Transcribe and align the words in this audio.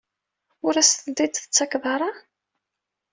Ur 0.65 0.73
as-ten-id-tettakeḍ 0.75 1.83
ara? 1.93 2.11